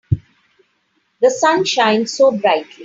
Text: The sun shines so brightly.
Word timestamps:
The 1.21 1.29
sun 1.29 1.63
shines 1.63 2.17
so 2.17 2.31
brightly. 2.31 2.73